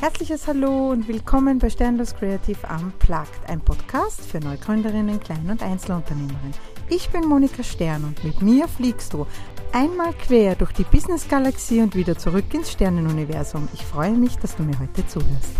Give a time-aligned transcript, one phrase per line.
[0.00, 6.54] Herzliches Hallo und willkommen bei Sternlos Creative Unplugged, ein Podcast für Neugründerinnen, Klein- und Einzelunternehmerinnen.
[6.88, 9.26] Ich bin Monika Stern und mit mir fliegst du
[9.72, 13.68] einmal quer durch die Business-Galaxie und wieder zurück ins Sternenuniversum.
[13.74, 15.54] Ich freue mich, dass du mir heute zuhörst.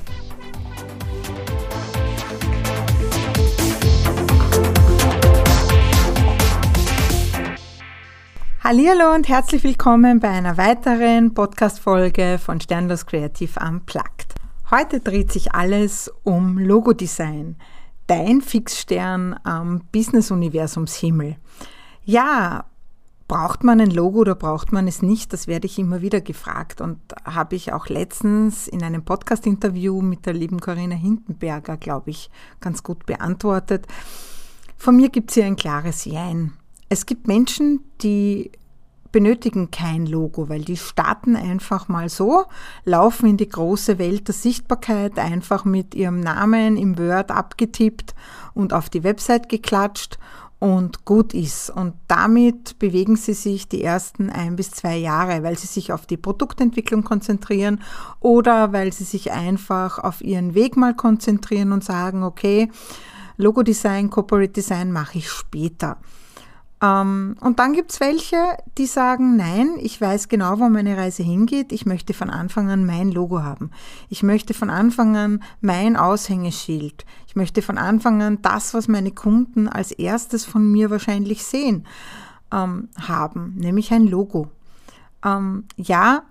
[8.65, 14.30] Hallo und herzlich willkommen bei einer weiteren Podcast-Folge von Sternlos Creative Unplugged.
[14.71, 17.57] Heute dreht sich alles um Logodesign,
[18.07, 21.35] dein Fixstern am Business-Universumshimmel.
[22.05, 22.67] Ja,
[23.27, 25.33] braucht man ein Logo oder braucht man es nicht?
[25.33, 30.25] Das werde ich immer wieder gefragt und habe ich auch letztens in einem Podcast-Interview mit
[30.25, 33.89] der lieben Corinna Hindenberger, glaube ich, ganz gut beantwortet.
[34.77, 36.53] Von mir gibt es hier ein klares Jein.
[36.89, 38.53] Es gibt Menschen, die
[39.13, 42.45] benötigen kein Logo, weil die starten einfach mal so,
[42.85, 48.15] laufen in die große Welt der Sichtbarkeit, einfach mit ihrem Namen im Word abgetippt
[48.55, 50.19] und auf die Website geklatscht
[50.61, 51.71] und gut ist.
[51.71, 56.07] Und damit bewegen sie sich die ersten ein bis zwei Jahre, weil sie sich auf
[56.07, 57.81] die Produktentwicklung konzentrieren
[58.21, 62.71] oder weil sie sich einfach auf ihren Weg mal konzentrieren und sagen, okay,
[63.39, 65.97] Logo-Design, Corporate Design mache ich später.
[66.83, 68.37] Ähm, und dann gibt es welche,
[68.79, 71.73] die sagen, nein, ich weiß genau, wo meine Reise hingeht.
[71.73, 73.71] Ich möchte von Anfang an mein Logo haben.
[74.09, 77.05] Ich möchte von Anfang an mein Aushängeschild.
[77.27, 81.87] Ich möchte von Anfang an das, was meine Kunden als erstes von mir wahrscheinlich sehen,
[82.51, 84.49] ähm, haben, nämlich ein Logo.
[85.23, 86.23] Ähm, ja,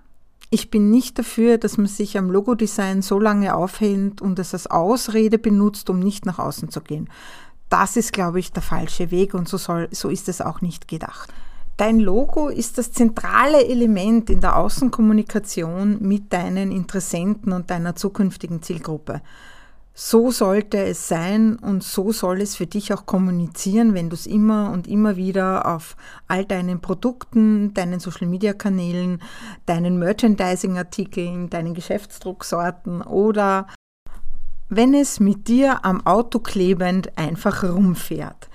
[0.52, 4.66] ich bin nicht dafür, dass man sich am Logodesign so lange aufhält und es als
[4.66, 7.08] Ausrede benutzt, um nicht nach außen zu gehen
[7.70, 10.88] das ist, glaube ich, der falsche Weg und so, soll, so ist es auch nicht
[10.88, 11.32] gedacht.
[11.78, 18.60] Dein Logo ist das zentrale Element in der Außenkommunikation mit deinen Interessenten und deiner zukünftigen
[18.60, 19.22] Zielgruppe.
[19.94, 24.26] So sollte es sein und so soll es für dich auch kommunizieren, wenn du es
[24.26, 25.96] immer und immer wieder auf
[26.28, 29.20] all deinen Produkten, deinen Social-Media-Kanälen,
[29.66, 33.66] deinen Merchandising-Artikeln, deinen Geschäftsdrucksorten oder
[34.70, 38.48] wenn es mit dir am Auto klebend einfach rumfährt.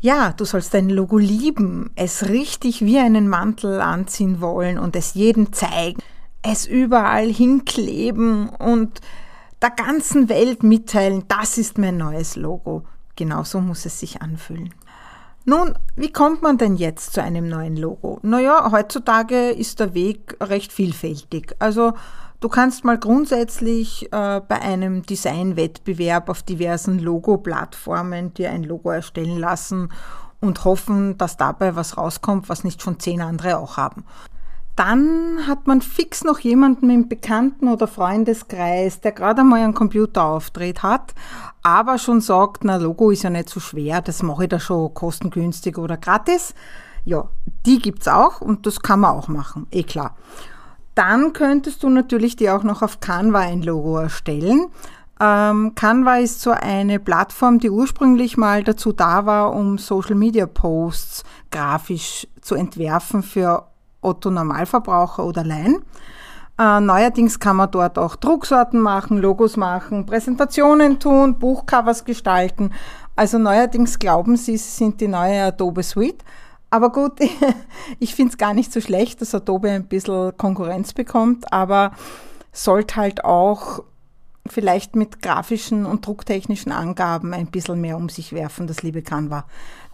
[0.00, 5.14] Ja, du sollst dein Logo lieben, es richtig wie einen Mantel anziehen wollen und es
[5.14, 6.00] jedem zeigen,
[6.42, 9.00] es überall hinkleben und
[9.60, 12.84] der ganzen Welt mitteilen, das ist mein neues Logo.
[13.16, 14.72] Genauso muss es sich anfühlen.
[15.44, 18.20] Nun, wie kommt man denn jetzt zu einem neuen Logo?
[18.22, 21.56] Naja, heutzutage ist der Weg recht vielfältig.
[21.58, 21.94] Also
[22.40, 29.38] Du kannst mal grundsätzlich äh, bei einem Designwettbewerb auf diversen Logo-Plattformen dir ein Logo erstellen
[29.38, 29.88] lassen
[30.40, 34.04] und hoffen, dass dabei was rauskommt, was nicht schon zehn andere auch haben.
[34.76, 40.84] Dann hat man fix noch jemanden im Bekannten- oder Freundeskreis, der gerade einmal einen Computerauftritt
[40.84, 41.14] hat,
[41.64, 44.94] aber schon sagt, na, Logo ist ja nicht so schwer, das mache ich da schon
[44.94, 46.54] kostengünstig oder gratis.
[47.04, 47.28] Ja,
[47.66, 50.14] die gibt's auch und das kann man auch machen, eh klar.
[50.98, 54.66] Dann könntest du natürlich dir auch noch auf Canva ein Logo erstellen.
[55.20, 60.46] Ähm, Canva ist so eine Plattform, die ursprünglich mal dazu da war, um Social Media
[60.46, 61.22] Posts
[61.52, 63.68] grafisch zu entwerfen für
[64.00, 65.84] Otto Normalverbraucher oder Laien.
[66.58, 72.72] Äh, neuerdings kann man dort auch Drucksorten machen, Logos machen, Präsentationen tun, Buchcovers gestalten.
[73.14, 76.24] Also neuerdings glauben sie, sie sind die neue Adobe Suite.
[76.70, 77.12] Aber gut,
[77.98, 81.92] ich finde es gar nicht so schlecht, dass Adobe ein bisschen Konkurrenz bekommt, aber
[82.52, 83.82] sollte halt auch
[84.46, 89.44] vielleicht mit grafischen und drucktechnischen Angaben ein bisschen mehr um sich werfen, das liebe Canva.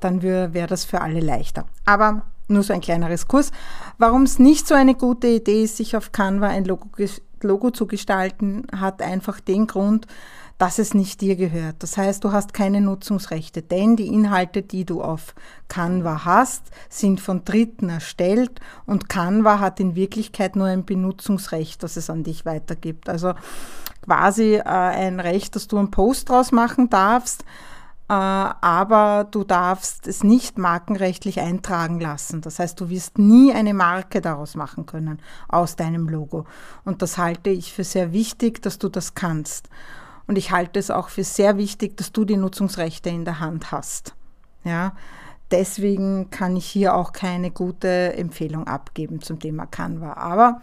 [0.01, 1.67] Dann wäre das für alle leichter.
[1.85, 3.51] Aber nur so ein kleineres Kurs.
[3.99, 6.89] Warum es nicht so eine gute Idee ist, sich auf Canva ein Logo,
[7.41, 10.07] Logo zu gestalten, hat einfach den Grund,
[10.65, 11.83] dass es nicht dir gehört.
[11.83, 15.35] Das heißt, du hast keine Nutzungsrechte, denn die Inhalte, die du auf
[15.69, 21.99] Canva hast, sind von Dritten erstellt und Canva hat in Wirklichkeit nur ein Benutzungsrecht, das
[21.99, 23.11] es an dich weitergibt.
[23.11, 23.35] Also
[24.07, 27.43] quasi äh, ein Recht, dass du einen Post draus machen darfst,
[28.09, 32.41] äh, aber du darfst es nicht markenrechtlich eintragen lassen.
[32.41, 36.47] Das heißt, du wirst nie eine Marke daraus machen können aus deinem Logo.
[36.87, 39.69] Und das halte ich für sehr wichtig, dass du das kannst.
[40.27, 43.73] Und ich halte es auch für sehr wichtig, dass du die Nutzungsrechte in der Hand
[43.73, 44.15] hast.
[44.65, 44.95] Ja,
[45.51, 50.15] deswegen kann ich hier auch keine gute Empfehlung abgeben zum Thema Canva.
[50.15, 50.63] Aber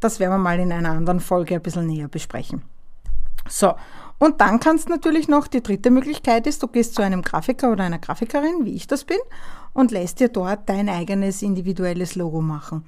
[0.00, 2.62] das werden wir mal in einer anderen Folge ein bisschen näher besprechen.
[3.48, 3.74] So,
[4.18, 7.84] und dann kannst natürlich noch, die dritte Möglichkeit ist, du gehst zu einem Grafiker oder
[7.84, 9.18] einer Grafikerin, wie ich das bin,
[9.72, 12.84] und lässt dir dort dein eigenes individuelles Logo machen.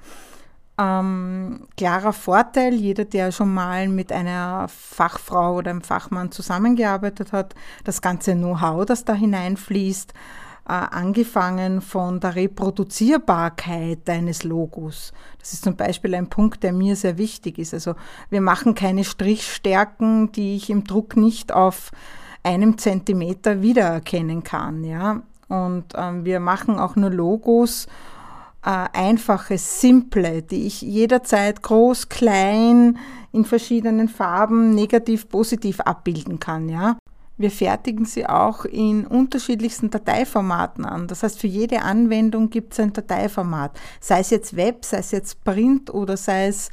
[0.79, 7.53] Ähm, klarer Vorteil, jeder, der schon mal mit einer Fachfrau oder einem Fachmann zusammengearbeitet hat,
[7.83, 15.11] das ganze Know-how, das da hineinfließt, äh, angefangen von der Reproduzierbarkeit deines Logos.
[15.39, 17.73] Das ist zum Beispiel ein Punkt, der mir sehr wichtig ist.
[17.73, 17.95] Also
[18.29, 21.91] wir machen keine Strichstärken, die ich im Druck nicht auf
[22.41, 24.85] einem Zentimeter wiedererkennen kann.
[24.85, 25.23] Ja?
[25.49, 27.87] Und ähm, wir machen auch nur Logos,
[28.61, 32.97] einfache, simple, die ich jederzeit groß, klein,
[33.31, 36.67] in verschiedenen Farben, negativ, positiv abbilden kann.
[36.67, 36.97] Ja?
[37.37, 41.07] Wir fertigen sie auch in unterschiedlichsten Dateiformaten an.
[41.07, 43.79] Das heißt, für jede Anwendung gibt es ein Dateiformat.
[44.01, 46.69] Sei es jetzt Web, sei es jetzt Print oder sei es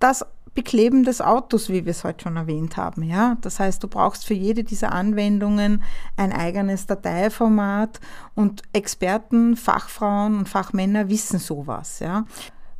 [0.00, 3.02] das Bekleben des Autos, wie wir es heute schon erwähnt haben.
[3.02, 3.36] Ja?
[3.40, 5.82] Das heißt, du brauchst für jede dieser Anwendungen
[6.16, 8.00] ein eigenes Dateiformat
[8.34, 12.00] und Experten, Fachfrauen und Fachmänner wissen sowas.
[12.00, 12.26] Ja?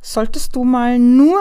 [0.01, 1.39] Solltest du mal nur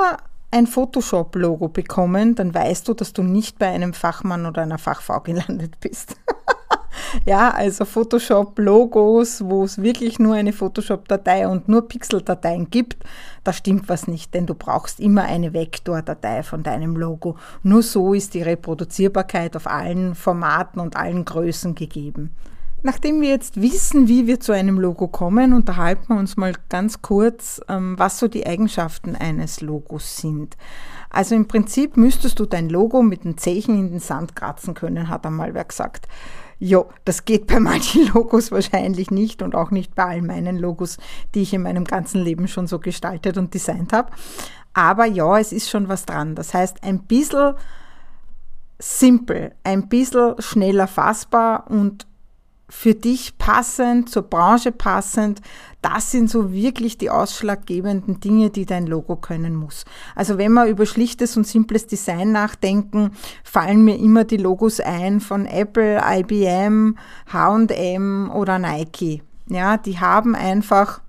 [0.50, 5.20] ein Photoshop-Logo bekommen, dann weißt du, dass du nicht bei einem Fachmann oder einer Fachfrau
[5.20, 6.16] gelandet bist.
[7.26, 13.04] ja, also Photoshop-Logos, wo es wirklich nur eine Photoshop-Datei und nur Pixel-Dateien gibt,
[13.44, 17.36] da stimmt was nicht, denn du brauchst immer eine Vektor-Datei von deinem Logo.
[17.62, 22.34] Nur so ist die Reproduzierbarkeit auf allen Formaten und allen Größen gegeben.
[22.84, 27.00] Nachdem wir jetzt wissen, wie wir zu einem Logo kommen, unterhalten wir uns mal ganz
[27.00, 30.56] kurz, ähm, was so die Eigenschaften eines Logos sind.
[31.08, 35.08] Also im Prinzip müsstest du dein Logo mit den Zehen in den Sand kratzen können,
[35.08, 36.08] hat einmal wer gesagt.
[36.64, 40.96] Jo, das geht bei manchen Logos wahrscheinlich nicht und auch nicht bei all meinen Logos,
[41.34, 44.12] die ich in meinem ganzen Leben schon so gestaltet und designt habe.
[44.72, 46.36] Aber ja, es ist schon was dran.
[46.36, 47.54] Das heißt, ein bisschen
[48.78, 52.06] simpel, ein bisschen schneller fassbar und
[52.74, 55.42] für dich passend, zur Branche passend,
[55.82, 59.84] das sind so wirklich die ausschlaggebenden Dinge, die dein Logo können muss.
[60.16, 63.12] Also wenn wir über schlichtes und simples Design nachdenken,
[63.44, 66.96] fallen mir immer die Logos ein von Apple, IBM,
[67.30, 69.22] H&M oder Nike.
[69.48, 71.02] Ja, die haben einfach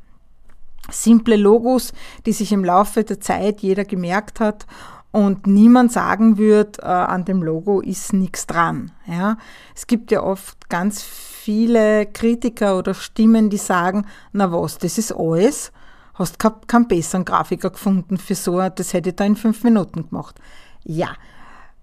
[0.91, 1.93] simple Logos,
[2.25, 4.67] die sich im Laufe der Zeit jeder gemerkt hat
[5.11, 8.91] und niemand sagen wird, äh, an dem Logo ist nichts dran.
[9.07, 9.37] Ja?
[9.73, 11.01] Es gibt ja oft ganz
[11.43, 15.73] viele Kritiker oder Stimmen, die sagen, na was, das ist alles,
[16.13, 20.39] hast keinen besseren Grafiker gefunden für so, das hätte ich da in fünf Minuten gemacht.
[20.85, 21.09] Ja,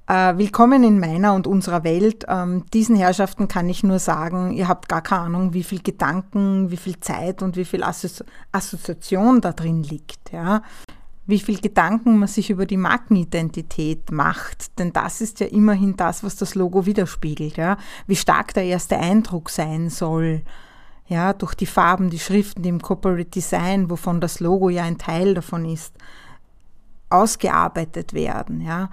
[0.07, 2.25] äh, willkommen in meiner und unserer Welt.
[2.27, 6.71] Ähm, diesen Herrschaften kann ich nur sagen, ihr habt gar keine Ahnung, wie viel Gedanken,
[6.71, 10.33] wie viel Zeit und wie viel Assozi Assoziation da drin liegt.
[10.33, 10.63] Ja
[11.31, 14.79] wie viel Gedanken man sich über die Markenidentität macht.
[14.79, 17.57] Denn das ist ja immerhin das, was das Logo widerspiegelt.
[17.57, 17.77] Ja?
[18.07, 20.43] Wie stark der erste Eindruck sein soll.
[21.07, 24.97] Ja, durch die Farben, die Schriften, die im Corporate Design, wovon das Logo ja ein
[24.97, 25.95] Teil davon ist,
[27.09, 28.61] ausgearbeitet werden.
[28.61, 28.91] Ja.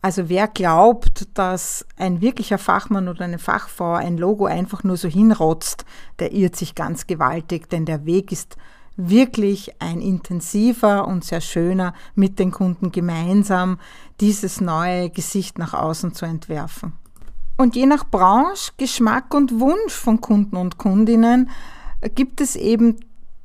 [0.00, 5.08] Also wer glaubt, dass ein wirklicher Fachmann oder eine Fachfrau ein Logo einfach nur so
[5.08, 5.84] hinrotzt,
[6.20, 8.56] der irrt sich ganz gewaltig, denn der Weg ist
[8.96, 13.78] wirklich ein intensiver und sehr schöner mit den Kunden gemeinsam
[14.20, 16.92] dieses neue Gesicht nach außen zu entwerfen.
[17.56, 21.50] Und je nach Branche, Geschmack und Wunsch von Kunden und Kundinnen
[22.14, 22.96] gibt es eben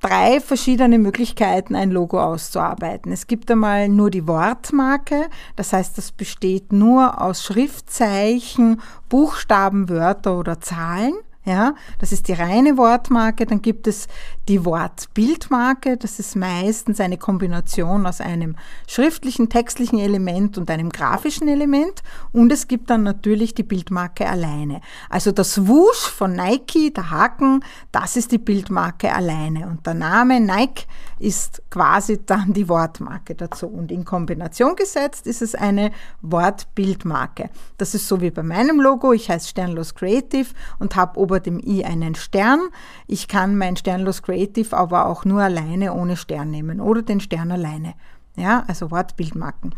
[0.02, 3.12] drei verschiedene Möglichkeiten, ein Logo auszuarbeiten.
[3.12, 10.38] Es gibt einmal nur die Wortmarke, das heißt, das besteht nur aus Schriftzeichen, Buchstaben, Wörter
[10.38, 11.14] oder Zahlen.
[11.44, 13.48] Ja, das ist die reine Wortmarke.
[13.48, 14.08] Dann gibt es
[14.48, 15.98] die Wortbildmarke.
[15.98, 18.56] Das ist meistens eine Kombination aus einem
[18.88, 22.04] schriftlichen, textlichen Element und einem grafischen Element.
[22.32, 24.82] Und es gibt dann natürlich die Bildmarke alleine.
[25.10, 29.66] Also das Wusch von Nike, der Haken, das ist die Bildmarke alleine.
[29.68, 30.86] Und der Name Nike
[31.18, 33.66] ist quasi dann die Wortmarke dazu.
[33.66, 35.90] Und in Kombination gesetzt ist es eine
[36.22, 37.50] Wortbildmarke.
[37.80, 39.12] Das ist so wie bei meinem Logo.
[39.12, 42.60] Ich heiße Sternlos Creative und habe oben über dem i einen Stern.
[43.08, 47.52] Ich kann mein Sternlos Creative aber auch nur alleine ohne Stern nehmen oder den Stern
[47.52, 47.94] alleine.
[48.36, 49.74] Ja, also Wortbildmarken.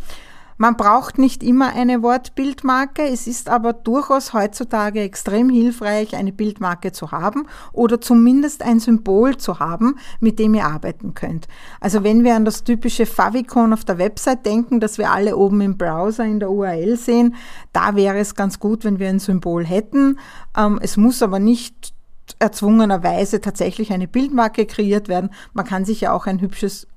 [0.64, 6.94] Man braucht nicht immer eine Wortbildmarke, es ist aber durchaus heutzutage extrem hilfreich, eine Bildmarke
[6.94, 11.50] zu haben oder zumindest ein Symbol zu haben, mit dem ihr arbeiten könnt.
[11.82, 15.60] Also wenn wir an das typische Favicon auf der Website denken, das wir alle oben
[15.60, 17.36] im Browser in der URL sehen,
[17.74, 20.18] da wäre es ganz gut, wenn wir ein Symbol hätten.
[20.56, 21.94] Ähm, es muss aber nicht
[22.40, 25.30] erzwungenerweise tatsächlich eine Bildmarke kreiert werden.
[25.52, 26.88] Man kann sich ja auch ein hübsches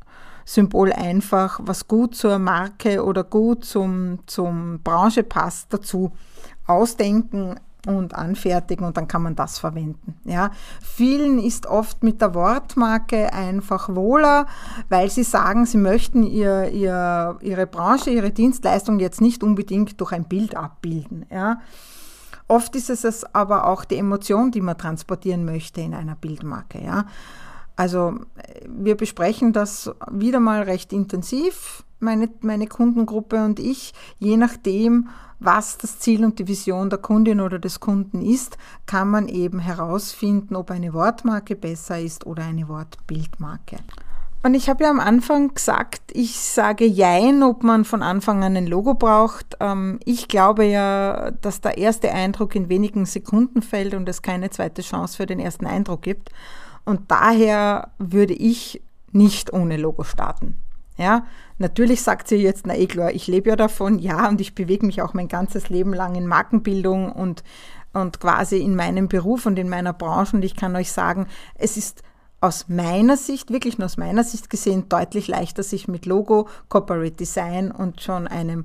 [0.47, 6.12] Symbol einfach, was gut zur Marke oder gut zum, zum Branche passt, dazu
[6.67, 7.57] ausdenken.
[7.87, 10.17] und anfertigen und dann kann man das verwenden.
[10.25, 10.50] Ja.
[10.83, 14.47] Vielen ist oft mit der Wortmarke einfach wohler,
[14.88, 20.11] weil sie sagen, sie möchten ihr, ihr, ihre Branche, ihre Dienstleistung jetzt nicht unbedingt durch
[20.11, 21.26] ein Bild abbilden.
[21.31, 21.61] Ja.
[22.49, 26.83] Oft ist es aber auch die Emotion, die man transportieren möchte in einer Bildmarke.
[26.83, 27.07] Ja.
[27.76, 28.18] Also
[28.66, 35.76] wir besprechen das wieder mal recht intensiv, meine, meine Kundengruppe und ich, je nachdem, was
[35.78, 38.56] das Ziel und die Vision der Kundin oder des Kunden ist,
[38.87, 43.76] kann man eben herausfinden, ob eine Wortmarke besser ist oder eine Wortbildmarke.
[44.42, 48.56] Und ich habe ja am Anfang gesagt, ich sage Jein, ob man von Anfang an
[48.56, 49.56] ein Logo braucht.
[49.59, 54.50] Ähm, ich glaube ja, dass der erste Eindruck in wenigen Sekunden fällt und es keine
[54.50, 56.30] zweite Chance für den ersten Eindruck gibt.
[56.87, 60.57] Und daher würde ich nicht ohne Logo starten.
[60.97, 61.26] Ja,
[61.59, 64.87] natürlich sagt sie jetzt, na eh klar, ich lebe ja davon, ja, und ich bewege
[64.87, 67.45] mich auch mein ganzes Leben lang in Markenbildung und,
[67.93, 70.37] und quasi in meinem Beruf und in meiner Branche.
[70.37, 72.02] Und ich kann euch sagen, es ist
[72.40, 77.16] aus meiner Sicht, wirklich nur aus meiner Sicht gesehen, deutlich leichter, sich mit Logo, Corporate
[77.16, 78.64] Design und schon einem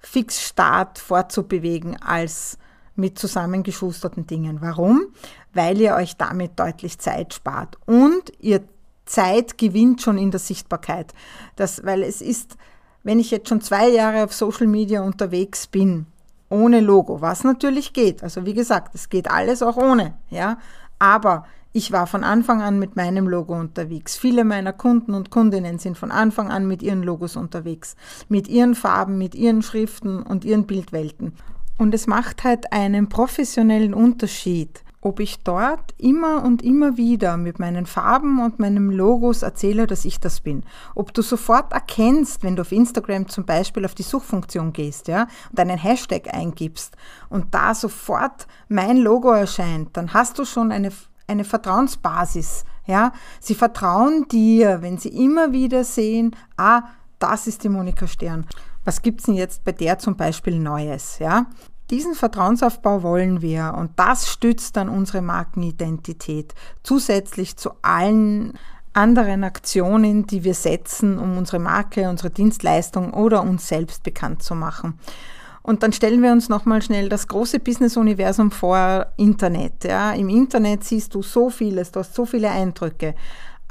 [0.00, 2.58] Fixstart fortzubewegen, als
[2.94, 4.60] mit zusammengeschusterten Dingen.
[4.60, 5.06] Warum?
[5.52, 8.62] Weil ihr euch damit deutlich Zeit spart und ihr
[9.04, 11.12] Zeit gewinnt schon in der Sichtbarkeit.
[11.56, 12.56] Das, weil es ist,
[13.02, 16.06] wenn ich jetzt schon zwei Jahre auf Social Media unterwegs bin,
[16.48, 18.22] ohne Logo, was natürlich geht.
[18.22, 20.58] Also wie gesagt, es geht alles auch ohne, ja.
[20.98, 24.16] Aber ich war von Anfang an mit meinem Logo unterwegs.
[24.16, 27.94] Viele meiner Kunden und Kundinnen sind von Anfang an mit ihren Logos unterwegs.
[28.28, 31.34] Mit ihren Farben, mit ihren Schriften und ihren Bildwelten.
[31.78, 37.58] Und es macht halt einen professionellen Unterschied, ob ich dort immer und immer wieder mit
[37.58, 40.62] meinen Farben und meinem Logos erzähle, dass ich das bin.
[40.94, 45.26] Ob du sofort erkennst, wenn du auf Instagram zum Beispiel auf die Suchfunktion gehst, ja,
[45.50, 46.96] und einen Hashtag eingibst
[47.30, 50.90] und da sofort mein Logo erscheint, dann hast du schon eine,
[51.26, 53.12] eine Vertrauensbasis, ja.
[53.40, 56.82] Sie vertrauen dir, wenn sie immer wieder sehen, ah,
[57.18, 58.46] das ist die Monika Stern.
[58.84, 61.46] Was gibt's denn jetzt bei der zum Beispiel Neues, ja?
[61.90, 66.54] Diesen Vertrauensaufbau wollen wir und das stützt dann unsere Markenidentität
[66.84, 68.54] zusätzlich zu allen
[68.92, 74.54] anderen Aktionen, die wir setzen, um unsere Marke, unsere Dienstleistung oder uns selbst bekannt zu
[74.54, 74.98] machen.
[75.62, 79.84] Und dann stellen wir uns nochmal schnell das große Business-Universum vor, Internet.
[79.84, 80.12] Ja.
[80.12, 83.14] Im Internet siehst du so vieles, du hast so viele Eindrücke.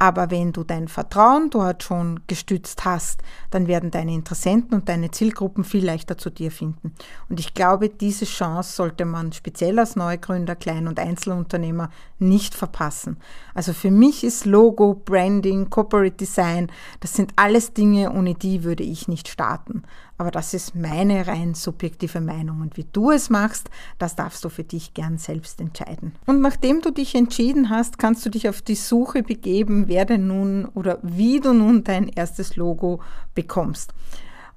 [0.02, 5.10] Aber wenn du dein Vertrauen dort schon gestützt hast, dann werden deine Interessenten und deine
[5.10, 6.94] Zielgruppen viel leichter zu dir finden.
[7.28, 11.90] Und ich glaube, diese Chance sollte man speziell als Neugründer, Klein- und Einzelunternehmer
[12.20, 13.16] nicht verpassen.
[13.54, 18.84] Also für mich ist Logo, Branding, Corporate Design, das sind alles Dinge, ohne die würde
[18.84, 19.82] ich nicht starten.
[20.18, 22.60] Aber das ist meine rein subjektive Meinung.
[22.60, 26.12] Und wie du es machst, das darfst du für dich gern selbst entscheiden.
[26.26, 30.26] Und nachdem du dich entschieden hast, kannst du dich auf die Suche begeben, wer denn
[30.26, 33.00] nun oder wie du nun dein erstes Logo
[33.34, 33.94] bekommst.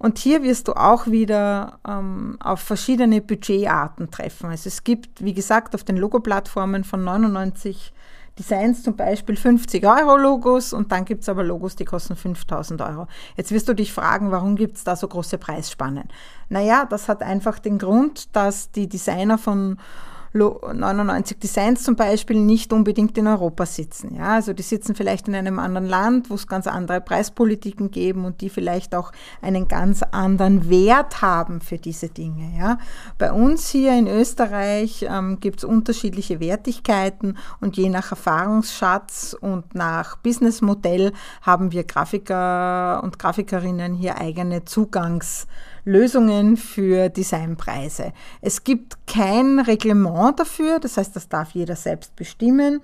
[0.04, 4.50] Und hier wirst du auch wieder ähm, auf verschiedene Budgetarten treffen.
[4.50, 7.94] Also es gibt, wie gesagt, auf den Logo-Plattformen von 99
[8.38, 12.82] Designs zum Beispiel 50 Euro Logos und dann gibt es aber Logos, die kosten 5000
[12.82, 13.08] Euro.
[13.38, 16.10] Jetzt wirst du dich fragen, warum gibt es da so große Preisspannen?
[16.50, 19.78] Naja, das hat einfach den Grund, dass die Designer von
[20.34, 24.16] 99 Designs zum Beispiel nicht unbedingt in Europa sitzen.
[24.16, 28.26] Ja, also die sitzen vielleicht in einem anderen Land, wo es ganz andere Preispolitiken geben
[28.26, 29.12] und die vielleicht auch
[29.42, 32.52] einen ganz anderen Wert haben für diese Dinge.
[32.58, 32.80] Ja.
[33.20, 39.76] Bei uns hier in Österreich ähm, gibt es unterschiedliche Wertigkeiten und je nach Erfahrungsschatz und
[39.76, 41.14] nach Businessmodell
[41.44, 45.48] haben wir Grafiker und Grafikerinnen hier eigene Zugangs
[45.86, 48.14] Lösungen für Designpreise.
[48.42, 52.82] Es gibt kein Reglement dafür, das heißt, das darf jeder selbst bestimmen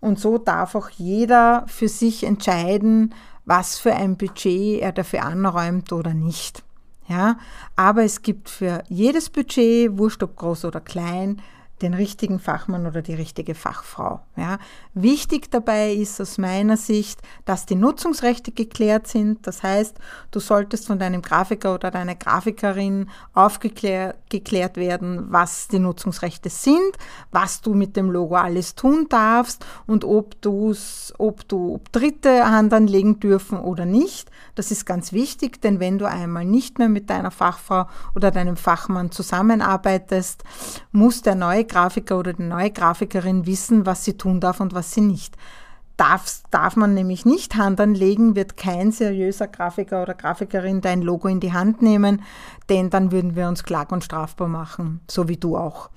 [0.00, 3.14] und so darf auch jeder für sich entscheiden,
[3.44, 6.62] was für ein Budget er dafür anräumt oder nicht.
[7.08, 7.38] Ja,
[7.74, 11.40] aber es gibt für jedes Budget, wurscht ob groß oder klein,
[11.82, 14.20] den richtigen Fachmann oder die richtige Fachfrau.
[14.36, 14.58] Ja.
[14.94, 19.46] Wichtig dabei ist aus meiner Sicht, dass die Nutzungsrechte geklärt sind.
[19.46, 19.96] Das heißt,
[20.30, 26.96] du solltest von deinem Grafiker oder deiner Grafikerin aufgeklärt werden, was die Nutzungsrechte sind,
[27.30, 32.50] was du mit dem Logo alles tun darfst und ob, du's, ob du ob Dritte
[32.50, 34.30] Hand anlegen dürfen oder nicht.
[34.54, 38.56] Das ist ganz wichtig, denn wenn du einmal nicht mehr mit deiner Fachfrau oder deinem
[38.56, 40.42] Fachmann zusammenarbeitest,
[40.92, 44.92] muss der neue Grafiker oder die neue Grafikerin wissen, was sie tun darf und was
[44.92, 45.36] sie nicht.
[45.96, 51.26] Darf, darf man nämlich nicht Hand anlegen, wird kein seriöser Grafiker oder Grafikerin dein Logo
[51.28, 52.22] in die Hand nehmen,
[52.68, 55.90] denn dann würden wir uns klag und strafbar machen, so wie du auch.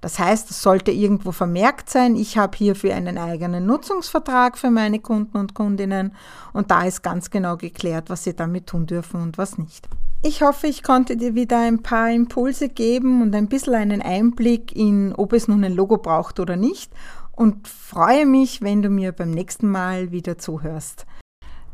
[0.00, 5.00] Das heißt, es sollte irgendwo vermerkt sein, ich habe hierfür einen eigenen Nutzungsvertrag für meine
[5.00, 6.14] Kunden und Kundinnen
[6.52, 9.88] und da ist ganz genau geklärt, was sie damit tun dürfen und was nicht.
[10.20, 14.74] Ich hoffe, ich konnte dir wieder ein paar Impulse geben und ein bisschen einen Einblick
[14.74, 16.92] in, ob es nun ein Logo braucht oder nicht
[17.36, 21.06] und freue mich, wenn du mir beim nächsten Mal wieder zuhörst.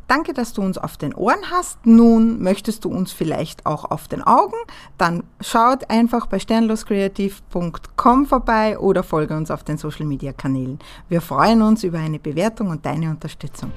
[0.08, 1.86] Danke, dass du uns auf den Ohren hast.
[1.86, 4.56] Nun möchtest du uns vielleicht auch auf den Augen?
[4.98, 10.78] Dann schaut einfach bei sternloskreativ.com vorbei oder folge uns auf den Social Media Kanälen.
[11.08, 13.72] Wir freuen uns über eine Bewertung und deine Unterstützung.